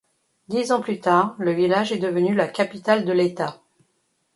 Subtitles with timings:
[0.47, 3.61] Dix ans plus tard, le village est devenu la capitale de l'État.